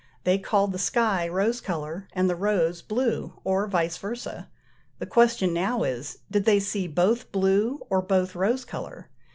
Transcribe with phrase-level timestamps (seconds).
[0.23, 4.47] They called the sky rose colour, and the rose blue, or vice versâ.
[4.97, 9.11] The question now is: did they see both blue or both rose colour?